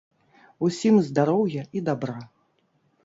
[0.67, 2.19] Усім здароўя і дабра.